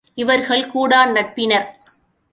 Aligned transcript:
இவர்கள் 0.17 0.67
கூடா 0.67 1.05
நட்பினர். 1.07 1.67